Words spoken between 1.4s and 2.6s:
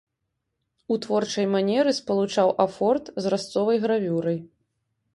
манеры спалучаў